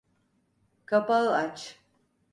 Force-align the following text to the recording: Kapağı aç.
Kapağı 0.85 1.31
aç. 1.31 1.77